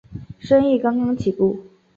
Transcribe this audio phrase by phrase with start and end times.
[0.39, 1.63] 生意刚刚起步